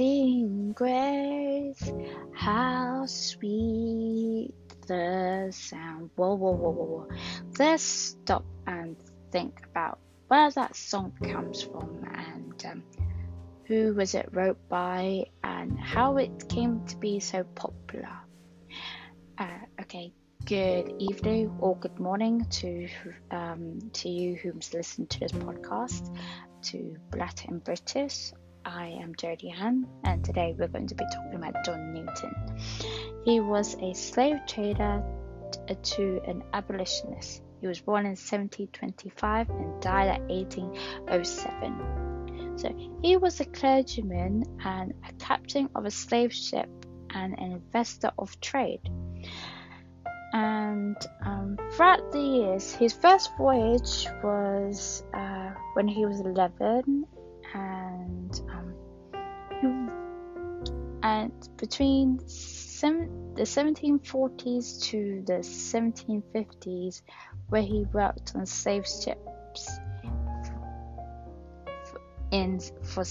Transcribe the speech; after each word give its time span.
Amazing 0.00 0.72
grace, 0.72 1.92
how 2.32 3.04
sweet 3.04 4.54
the 4.86 5.50
sound. 5.52 6.08
Whoa, 6.16 6.36
whoa, 6.36 6.52
whoa, 6.52 6.70
whoa, 6.70 6.84
whoa. 6.84 7.08
Let's 7.58 7.82
stop 7.82 8.46
and 8.66 8.96
think 9.30 9.60
about 9.70 9.98
where 10.28 10.50
that 10.52 10.74
song 10.74 11.12
comes 11.22 11.62
from 11.64 12.02
and 12.14 12.64
um, 12.64 12.82
who 13.66 13.92
was 13.92 14.14
it 14.14 14.30
wrote 14.32 14.56
by 14.70 15.26
and 15.44 15.78
how 15.78 16.16
it 16.16 16.48
came 16.48 16.82
to 16.86 16.96
be 16.96 17.20
so 17.20 17.44
popular. 17.54 18.16
Uh, 19.36 19.66
okay, 19.82 20.14
good 20.46 20.94
evening 20.98 21.54
or 21.58 21.76
good 21.76 22.00
morning 22.00 22.46
to 22.48 22.88
um, 23.32 23.78
to 23.92 24.08
you 24.08 24.36
who's 24.36 24.72
listened 24.72 25.10
to 25.10 25.20
this 25.20 25.32
podcast, 25.32 26.16
to 26.62 26.96
Black 27.10 27.44
and 27.48 27.62
British. 27.62 28.32
I 28.64 28.96
am 29.00 29.14
Jodie 29.14 29.56
Ann, 29.58 29.86
and 30.04 30.24
today 30.24 30.54
we're 30.58 30.68
going 30.68 30.86
to 30.88 30.94
be 30.94 31.04
talking 31.12 31.36
about 31.36 31.54
John 31.64 31.94
Newton. 31.94 32.34
He 33.24 33.40
was 33.40 33.74
a 33.80 33.94
slave 33.94 34.36
trader 34.46 35.02
to 35.82 36.20
an 36.26 36.42
abolitionist. 36.52 37.42
He 37.60 37.66
was 37.66 37.80
born 37.80 38.06
in 38.06 38.10
1725 38.10 39.50
and 39.50 39.82
died 39.82 40.08
at 40.08 40.20
1807. 40.22 42.58
So 42.58 42.72
he 43.02 43.16
was 43.16 43.40
a 43.40 43.46
clergyman 43.46 44.44
and 44.64 44.94
a 45.08 45.12
captain 45.14 45.68
of 45.74 45.86
a 45.86 45.90
slave 45.90 46.32
ship 46.32 46.68
and 47.10 47.36
an 47.38 47.50
investor 47.52 48.12
of 48.18 48.40
trade. 48.40 48.88
And 50.32 50.96
um, 51.24 51.58
throughout 51.72 52.12
the 52.12 52.20
years, 52.20 52.72
his 52.72 52.92
first 52.92 53.36
voyage 53.36 54.06
was 54.22 55.02
uh, 55.12 55.50
when 55.74 55.88
he 55.88 56.06
was 56.06 56.20
11 56.20 57.04
and 57.54 58.40
and 61.02 61.32
between 61.56 62.18
the 62.18 63.42
1740s 63.42 64.82
to 64.82 65.22
the 65.26 65.40
1750s, 65.40 67.02
where 67.48 67.62
he 67.62 67.84
worked 67.92 68.32
on 68.34 68.46
slave 68.46 68.86
ships 68.86 69.78
in 72.30 72.60
for 72.82 73.04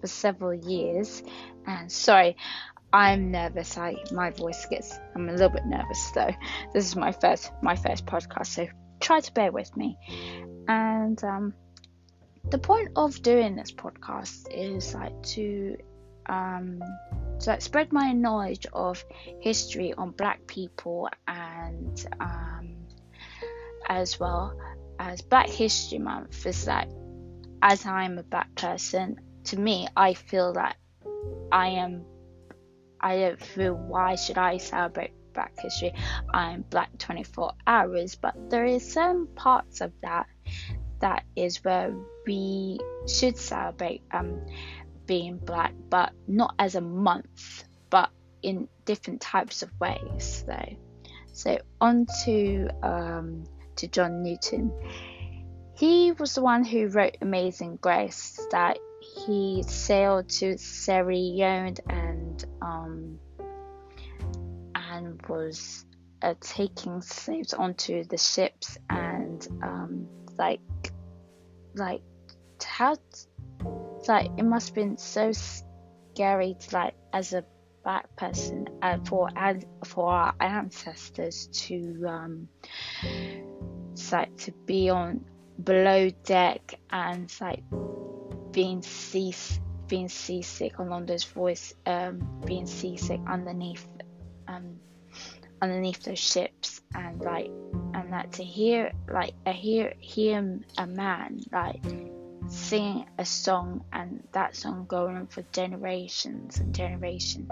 for 0.00 0.06
several 0.06 0.54
years. 0.54 1.22
And 1.66 1.90
sorry, 1.90 2.36
I'm 2.92 3.30
nervous. 3.30 3.76
I 3.78 3.96
my 4.10 4.30
voice 4.30 4.66
gets. 4.66 4.98
I'm 5.14 5.28
a 5.28 5.32
little 5.32 5.48
bit 5.48 5.66
nervous 5.66 6.10
though. 6.12 6.34
This 6.72 6.86
is 6.86 6.96
my 6.96 7.12
first 7.12 7.52
my 7.62 7.76
first 7.76 8.06
podcast, 8.06 8.46
so 8.46 8.66
try 9.00 9.20
to 9.20 9.32
bear 9.32 9.52
with 9.52 9.76
me. 9.76 9.98
And 10.68 11.22
um, 11.24 11.54
the 12.50 12.58
point 12.58 12.90
of 12.96 13.20
doing 13.22 13.56
this 13.56 13.72
podcast 13.72 14.46
is 14.50 14.94
like 14.94 15.22
to 15.22 15.76
um 16.26 16.80
to 17.40 17.50
like 17.50 17.62
spread 17.62 17.92
my 17.92 18.12
knowledge 18.12 18.66
of 18.72 19.04
history 19.40 19.92
on 19.94 20.10
black 20.10 20.46
people 20.46 21.08
and 21.26 22.06
um 22.20 22.76
as 23.88 24.18
well 24.20 24.56
as 24.98 25.20
black 25.22 25.48
history 25.48 25.98
month. 25.98 26.46
Is 26.46 26.64
that 26.66 26.88
as 27.62 27.86
i'm 27.86 28.18
a 28.18 28.22
black 28.24 28.52
person 28.56 29.16
to 29.44 29.56
me 29.56 29.86
i 29.96 30.14
feel 30.14 30.52
that 30.52 30.76
i 31.52 31.68
am 31.68 32.04
i 33.00 33.16
don't 33.16 33.40
feel 33.40 33.74
why 33.74 34.16
should 34.16 34.36
i 34.36 34.56
celebrate 34.56 35.12
black 35.32 35.58
history? 35.58 35.94
I'm 36.34 36.62
black 36.68 36.98
24 36.98 37.52
hours 37.66 38.16
but 38.16 38.34
there 38.50 38.66
is 38.66 38.92
some 38.92 39.28
parts 39.28 39.80
of 39.80 39.92
that 40.02 40.26
that 41.02 41.24
is 41.34 41.62
where 41.64 41.94
we 42.26 42.78
should 43.06 43.36
celebrate. 43.36 44.02
Um, 44.12 44.40
being 45.12 45.36
black, 45.36 45.74
but 45.90 46.10
not 46.26 46.54
as 46.58 46.74
a 46.74 46.80
month, 46.80 47.64
but 47.90 48.08
in 48.42 48.66
different 48.86 49.20
types 49.20 49.62
of 49.62 49.70
ways. 49.78 50.42
So, 50.46 50.76
so 51.34 51.58
on 51.82 52.06
to 52.24 52.70
um, 52.82 53.44
to 53.76 53.88
John 53.88 54.22
Newton. 54.22 54.72
He 55.76 56.12
was 56.12 56.34
the 56.34 56.40
one 56.40 56.64
who 56.64 56.86
wrote 56.88 57.18
Amazing 57.20 57.76
Grace. 57.82 58.40
That 58.52 58.78
he 59.02 59.62
sailed 59.66 60.30
to 60.40 60.56
Sierra 60.56 61.14
Leone 61.14 61.76
and 61.90 62.44
um, 62.62 63.18
and 64.74 65.20
was 65.28 65.84
uh, 66.22 66.36
taking 66.40 67.02
slaves 67.02 67.52
onto 67.52 68.04
the 68.04 68.16
ships 68.16 68.78
and 68.88 69.46
um, 69.62 70.08
like 70.38 70.60
like 71.74 72.00
how 72.64 72.96
like 74.08 74.30
it 74.36 74.44
must 74.44 74.68
have 74.68 74.74
been 74.74 74.96
so 74.98 75.32
scary 75.32 76.56
to 76.58 76.74
like 76.74 76.94
as 77.12 77.32
a 77.32 77.44
black 77.82 78.14
person 78.16 78.68
uh, 78.80 78.98
for 79.04 79.28
and 79.34 79.64
for 79.84 80.08
our 80.08 80.34
ancestors 80.40 81.48
to 81.48 82.04
um 82.06 82.48
like 84.12 84.36
to 84.36 84.52
be 84.66 84.88
on 84.90 85.24
below 85.62 86.10
deck 86.24 86.74
and 86.90 87.32
like 87.40 87.62
being 88.52 88.82
seas 88.82 89.60
being 89.88 90.08
seasick 90.08 90.78
along 90.78 91.06
those 91.06 91.24
voice 91.24 91.74
um 91.86 92.40
being 92.46 92.66
seasick 92.66 93.20
underneath 93.26 93.86
um 94.48 94.76
underneath 95.60 96.02
those 96.04 96.18
ships 96.18 96.80
and 96.94 97.20
like 97.20 97.50
and 97.94 98.12
that 98.12 98.32
to 98.32 98.42
hear 98.42 98.92
like 99.12 99.34
a 99.46 99.52
hear 99.52 99.94
hear 99.98 100.60
a 100.78 100.86
man 100.86 101.40
like 101.52 101.84
singing 102.52 103.06
a 103.18 103.24
song 103.24 103.84
and 103.92 104.22
that 104.32 104.54
song 104.54 104.84
going 104.86 105.16
on 105.16 105.26
for 105.26 105.42
generations 105.52 106.58
and 106.58 106.74
generations 106.74 107.48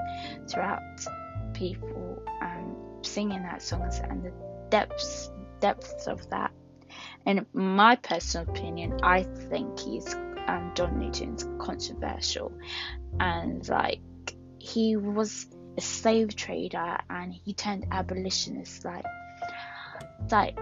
throughout 0.50 0.82
people 1.54 2.22
and 2.40 2.76
singing 3.04 3.42
that 3.42 3.62
song 3.62 3.90
and 4.08 4.24
the 4.24 4.32
depths 4.68 5.30
depths 5.60 6.06
of 6.06 6.28
that. 6.30 6.52
In 7.26 7.46
my 7.52 7.96
personal 7.96 8.48
opinion 8.48 8.98
i 9.02 9.22
think 9.22 9.78
he's 9.78 10.14
um, 10.46 10.72
john 10.74 10.98
newton's 10.98 11.46
controversial. 11.58 12.52
And 13.18 13.66
like 13.68 14.00
he 14.58 14.96
was 14.96 15.46
a 15.78 15.80
slave 15.80 16.36
trader 16.36 16.98
and 17.08 17.32
he 17.32 17.54
turned 17.54 17.86
abolitionist 17.90 18.84
like 18.84 19.04
like 20.30 20.58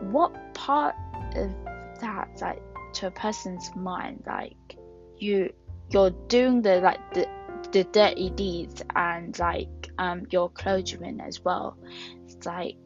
what 0.00 0.32
part 0.54 0.94
of 1.36 1.54
that 2.00 2.28
like 2.40 2.62
to 2.94 3.06
a 3.08 3.10
person's 3.10 3.74
mind 3.76 4.22
like 4.26 4.76
you 5.18 5.52
you're 5.90 6.10
doing 6.28 6.62
the 6.62 6.80
like 6.80 7.14
the 7.14 7.28
the 7.72 7.84
dirty 7.84 8.30
deeds 8.30 8.82
and 8.94 9.38
like 9.38 9.90
um 9.98 10.26
your 10.30 10.50
clergyman 10.50 11.20
as 11.20 11.42
well. 11.44 11.76
It's 12.26 12.44
like 12.44 12.76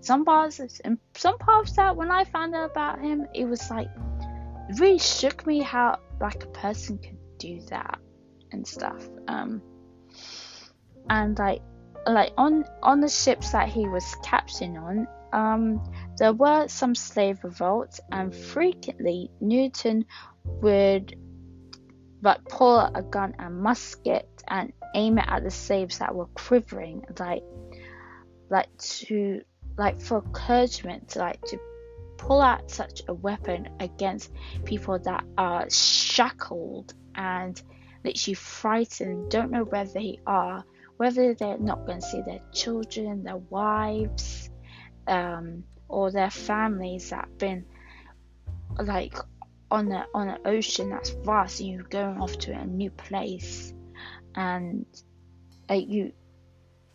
some 0.00 0.24
parts 0.24 0.60
and 0.84 0.98
some 1.16 1.38
parts 1.38 1.72
that 1.72 1.96
when 1.96 2.10
I 2.10 2.24
found 2.24 2.54
out 2.54 2.70
about 2.70 3.00
him 3.00 3.26
it 3.34 3.46
was 3.46 3.70
like 3.70 3.88
it 4.68 4.80
really 4.80 4.98
shook 4.98 5.46
me 5.46 5.60
how 5.60 5.98
like 6.20 6.44
a 6.44 6.48
person 6.48 6.98
could 6.98 7.18
do 7.38 7.60
that 7.70 7.98
and 8.52 8.66
stuff 8.66 9.06
um 9.28 9.62
and 11.08 11.38
like 11.38 11.62
like 12.06 12.32
on 12.36 12.64
on 12.82 13.00
the 13.00 13.08
ships 13.08 13.52
that 13.52 13.68
he 13.68 13.88
was 13.88 14.14
captain 14.22 14.76
on 14.76 15.08
um 15.34 15.82
there 16.16 16.32
were 16.32 16.66
some 16.68 16.94
slave 16.94 17.42
revolts 17.42 18.00
and 18.12 18.34
frequently 18.34 19.30
newton 19.40 20.04
would 20.44 21.16
like 22.22 22.42
pull 22.44 22.78
a 22.78 23.02
gun 23.02 23.34
and 23.38 23.58
musket 23.58 24.28
and 24.48 24.72
aim 24.94 25.18
it 25.18 25.24
at 25.28 25.42
the 25.42 25.50
slaves 25.50 25.98
that 25.98 26.14
were 26.14 26.26
quivering 26.26 27.04
like 27.18 27.42
like 28.48 28.74
to 28.78 29.42
like 29.76 30.00
for 30.00 30.22
clergymen 30.32 31.04
to 31.06 31.18
like 31.18 31.40
to 31.42 31.58
pull 32.16 32.40
out 32.40 32.70
such 32.70 33.02
a 33.08 33.14
weapon 33.14 33.68
against 33.80 34.30
people 34.64 34.98
that 35.00 35.24
are 35.36 35.68
shackled 35.68 36.94
and 37.16 37.60
literally 38.04 38.34
frightened 38.34 39.30
don't 39.30 39.50
know 39.50 39.64
where 39.64 39.84
they 39.86 40.20
are 40.26 40.64
whether 40.96 41.34
they're 41.34 41.58
not 41.58 41.86
going 41.86 42.00
to 42.00 42.06
see 42.06 42.22
their 42.22 42.40
children, 42.52 43.24
their 43.24 43.36
wives, 43.36 44.43
um, 45.06 45.64
or 45.88 46.10
their 46.10 46.30
families 46.30 47.10
that 47.10 47.24
have 47.26 47.38
been 47.38 47.64
like 48.78 49.16
on 49.70 49.88
the 49.88 50.04
on 50.14 50.28
an 50.28 50.38
ocean 50.44 50.90
that's 50.90 51.10
vast 51.24 51.60
and 51.60 51.68
you're 51.70 51.82
going 51.84 52.20
off 52.20 52.36
to 52.38 52.52
a 52.52 52.64
new 52.64 52.90
place 52.90 53.72
and 54.34 54.86
like 55.68 55.88
you 55.88 56.12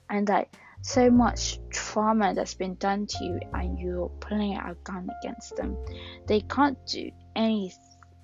and 0.09 0.27
like 0.27 0.53
so 0.81 1.09
much 1.09 1.59
trauma 1.71 2.33
that's 2.33 2.53
been 2.53 2.75
done 2.75 3.05
to 3.05 3.23
you 3.23 3.39
and 3.53 3.79
you're 3.79 4.09
pulling 4.19 4.55
a 4.55 4.75
gun 4.83 5.09
against 5.21 5.55
them 5.55 5.77
they 6.27 6.41
can't 6.41 6.77
do 6.87 7.09
any 7.35 7.71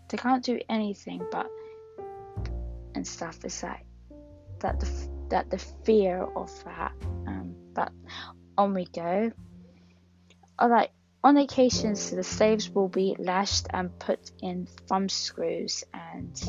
they 0.10 0.18
can't 0.18 0.44
do 0.44 0.60
anything 0.70 1.22
but 1.32 1.50
and 2.94 3.06
stuff 3.06 3.44
it's 3.44 3.62
like 3.64 3.86
that 4.60 4.80
the 4.80 5.10
that 5.30 5.50
the 5.50 5.58
fear 5.58 6.24
of 6.36 6.52
that. 6.66 6.94
Um, 7.28 7.56
but 7.74 7.92
on 8.58 8.74
we 8.74 8.86
go. 8.86 9.32
Alright, 10.60 10.92
on 11.24 11.38
occasions 11.38 12.12
the 12.12 12.24
slaves 12.24 12.70
will 12.70 12.88
be 12.88 13.16
lashed 13.20 13.68
and 13.72 13.98
put 14.00 14.32
in 14.42 14.68
thumb 14.88 15.10
screws 15.10 15.84
and 15.94 16.42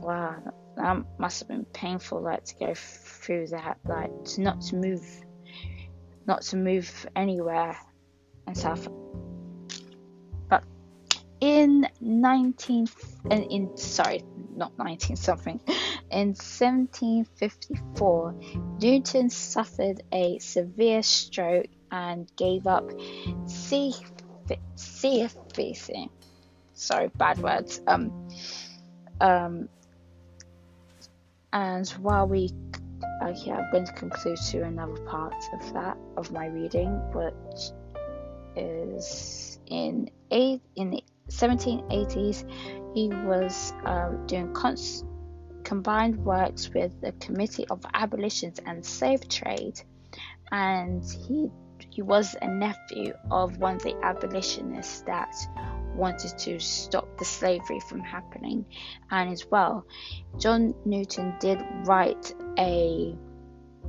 wow 0.00 0.40
that 0.76 1.04
must 1.18 1.40
have 1.40 1.48
been 1.48 1.64
painful, 1.64 2.20
like 2.20 2.44
to 2.44 2.54
go 2.56 2.74
through 2.74 3.48
that, 3.48 3.78
like 3.84 4.24
to 4.24 4.42
not 4.42 4.60
to 4.60 4.76
move, 4.76 5.02
not 6.26 6.42
to 6.42 6.56
move 6.56 7.06
anywhere 7.16 7.76
and 8.46 8.56
stuff. 8.56 8.86
But 10.48 10.62
in 11.40 11.88
19 12.00 12.86
and 13.30 13.44
in 13.50 13.76
sorry, 13.76 14.22
not 14.54 14.78
19 14.78 15.16
something, 15.16 15.60
in 16.10 16.28
1754, 16.28 18.34
Newton 18.80 19.30
suffered 19.30 20.02
a 20.12 20.38
severe 20.38 21.02
stroke 21.02 21.66
and 21.90 22.30
gave 22.36 22.66
up 22.66 22.90
sea 23.46 23.94
sea 24.76 25.28
facing. 25.54 26.10
Sorry, 26.74 27.08
bad 27.16 27.38
words. 27.38 27.80
Um, 27.86 28.28
um, 29.20 29.68
and 31.52 31.88
while 31.90 32.26
we, 32.26 32.50
okay, 33.22 33.50
I'm 33.50 33.70
going 33.72 33.86
to 33.86 33.92
conclude 33.92 34.38
to 34.50 34.62
another 34.62 35.00
part 35.04 35.34
of 35.54 35.72
that 35.72 35.96
of 36.16 36.30
my 36.32 36.46
reading, 36.46 36.90
which 37.12 37.70
is 38.56 39.58
in 39.66 40.10
eight 40.30 40.60
in 40.76 40.90
the 40.90 41.02
1780s. 41.30 42.44
He 42.94 43.08
was 43.08 43.72
um, 43.84 44.26
doing 44.26 44.52
cons- 44.52 45.04
combined 45.64 46.24
works 46.24 46.70
with 46.72 47.00
the 47.00 47.12
Committee 47.12 47.66
of 47.68 47.84
Abolitions 47.94 48.60
and 48.64 48.84
Slave 48.84 49.28
Trade, 49.28 49.80
and 50.52 51.02
he 51.04 51.50
he 51.90 52.02
was 52.02 52.36
a 52.40 52.48
nephew 52.48 53.14
of 53.30 53.58
one 53.58 53.76
of 53.76 53.82
the 53.82 53.96
abolitionists 54.02 55.00
that 55.02 55.34
wanted 55.94 56.38
to 56.38 56.58
stop 56.60 57.18
the 57.18 57.24
slavery 57.24 57.80
from 57.88 58.00
happening. 58.00 58.66
And 59.10 59.30
as 59.30 59.46
well, 59.50 59.86
John 60.38 60.74
Newton 60.84 61.34
did 61.40 61.62
write 61.84 62.34
a, 62.58 63.16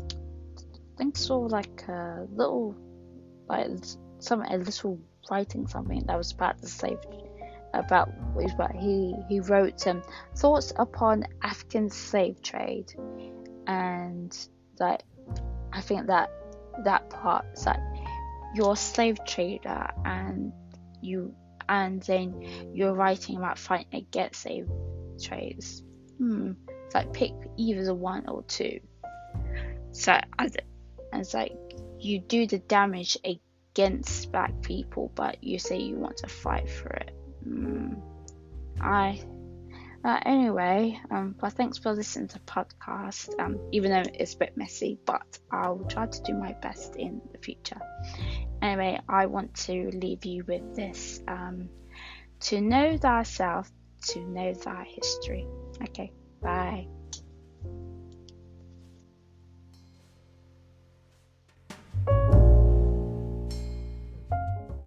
I 0.06 0.98
think 0.98 1.18
sort 1.18 1.46
of 1.48 1.52
like 1.52 1.84
a 1.88 2.28
little, 2.32 2.76
like 3.48 3.68
some 4.20 4.42
a 4.42 4.58
little 4.58 5.00
writing 5.30 5.68
something 5.68 6.04
that 6.08 6.18
was 6.18 6.32
about 6.32 6.62
the 6.62 6.68
slave 6.68 7.00
about 7.74 8.10
what 8.34 8.72
he 8.72 9.14
he 9.28 9.40
wrote 9.42 9.86
um, 9.88 10.02
thoughts 10.36 10.74
upon 10.78 11.26
African 11.44 11.90
slave 11.90 12.42
trade, 12.42 12.94
and 13.68 14.36
like 14.80 15.04
I 15.74 15.82
think 15.82 16.08
that 16.08 16.32
that 16.84 17.10
part 17.10 17.46
like 17.66 17.80
you're 18.54 18.74
a 18.74 18.76
slave 18.76 19.18
trader 19.26 19.90
and 20.06 20.52
you 21.02 21.34
and 21.70 22.02
then 22.04 22.72
you're 22.74 22.94
writing 22.94 23.38
about 23.38 23.60
fighting 23.60 24.00
against 24.00 24.42
slave 24.42 24.70
trades. 25.22 25.84
Hmm. 26.18 26.54
It's 26.86 26.96
like 26.96 27.12
pick 27.12 27.34
either 27.58 27.84
the 27.84 27.94
one 27.94 28.28
or 28.28 28.44
two. 28.44 28.80
So 29.92 30.18
as 30.40 30.56
it's 31.14 31.34
like 31.34 31.54
you 32.00 32.20
do 32.20 32.48
the 32.48 32.60
damage 32.60 33.18
against 33.26 34.32
black 34.32 34.62
people, 34.62 35.12
but 35.16 35.44
you 35.44 35.60
say 35.60 35.80
you 35.80 35.96
want 35.96 36.18
to 36.18 36.28
fight 36.28 36.70
for 36.70 36.90
it. 36.90 37.12
Hmm. 37.44 37.96
I 38.80 39.22
uh, 40.08 40.20
anyway, 40.26 41.00
um, 41.12 41.36
but 41.38 41.54
thanks 41.54 41.78
for 41.78 41.92
listening 41.92 42.30
to 42.30 42.36
the 42.36 42.46
podcast. 42.46 43.38
Um, 43.40 43.60
even 43.74 43.92
though 43.92 44.10
it's 44.14 44.36
a 44.36 44.38
bit 44.38 44.56
messy, 44.56 44.98
but 45.06 45.40
I'll 45.52 45.86
try 45.90 46.08
to 46.08 46.24
do 46.24 46.34
my 46.34 46.54
best 46.62 46.96
in 46.96 47.22
the 47.34 47.38
future. 47.40 47.82
Anyway, 48.62 49.00
I 49.10 49.26
want 49.26 49.54
to 49.66 49.92
leave 49.94 50.26
you 50.26 50.46
with 50.48 50.76
this: 50.76 51.22
um, 51.28 51.70
to 52.40 52.62
know 52.62 52.98
thyself, 52.98 53.70
to 54.10 54.22
know 54.22 54.54
thy 54.54 54.86
history. 54.90 55.46
Okay, 55.82 56.14
bye. 56.42 56.88